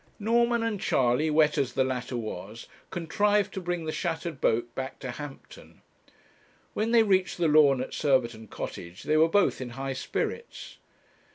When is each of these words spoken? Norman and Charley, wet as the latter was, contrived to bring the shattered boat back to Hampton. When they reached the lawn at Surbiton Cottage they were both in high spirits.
Norman 0.17 0.63
and 0.63 0.81
Charley, 0.81 1.29
wet 1.29 1.59
as 1.59 1.73
the 1.73 1.83
latter 1.83 2.17
was, 2.17 2.65
contrived 2.89 3.53
to 3.53 3.61
bring 3.61 3.85
the 3.85 3.91
shattered 3.91 4.41
boat 4.41 4.73
back 4.73 4.97
to 4.97 5.11
Hampton. 5.11 5.83
When 6.73 6.89
they 6.89 7.03
reached 7.03 7.37
the 7.37 7.47
lawn 7.47 7.81
at 7.83 7.93
Surbiton 7.93 8.47
Cottage 8.47 9.03
they 9.03 9.15
were 9.15 9.29
both 9.29 9.61
in 9.61 9.69
high 9.77 9.93
spirits. 9.93 10.77